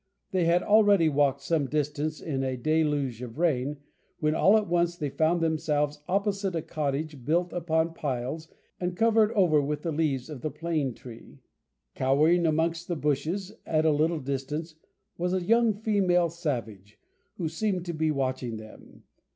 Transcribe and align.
They 0.31 0.45
had 0.45 0.63
already 0.63 1.09
walked 1.09 1.41
some 1.41 1.67
distance 1.67 2.21
in 2.21 2.43
a 2.43 2.57
deluge 2.57 3.21
of 3.21 3.37
rain, 3.37 3.77
when 4.19 4.33
all 4.33 4.57
at 4.57 4.65
once 4.67 4.97
they 4.97 5.11
found 5.11 5.41
themselves 5.41 5.99
opposite 6.07 6.55
a 6.55 6.63
cottage 6.63 7.23
built 7.23 7.53
upon 7.53 7.93
piles, 7.93 8.47
and 8.79 8.97
covered 8.97 9.31
over 9.33 9.61
with 9.61 9.85
leaves 9.85 10.27
of 10.27 10.41
the 10.41 10.49
plane 10.49 10.95
tree. 10.95 11.37
Cowering 11.93 12.47
amongst 12.47 12.87
the 12.87 12.95
bushes, 12.95 13.51
at 13.63 13.85
a 13.85 13.91
little 13.91 14.19
distance, 14.19 14.73
was 15.19 15.35
a 15.35 15.43
young 15.43 15.75
female 15.75 16.29
savage, 16.31 16.97
who 17.37 17.47
seemed 17.47 17.85
to 17.85 17.93
be 17.93 18.09
watching 18.09 18.57
them. 18.57 19.03